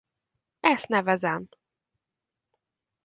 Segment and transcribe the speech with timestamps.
[0.59, 1.47] Ezt nevezem!